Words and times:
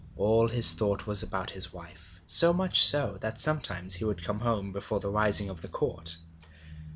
All 0.15 0.47
his 0.49 0.73
thought 0.73 1.05
was 1.05 1.21
about 1.21 1.51
his 1.51 1.71
wife, 1.71 2.21
so 2.25 2.53
much 2.53 2.83
so 2.83 3.19
that 3.21 3.39
sometimes 3.39 3.93
he 3.93 4.03
would 4.03 4.23
come 4.23 4.39
home 4.39 4.71
before 4.71 4.99
the 4.99 5.11
rising 5.11 5.47
of 5.47 5.61
the 5.61 5.67
Court. 5.67 6.17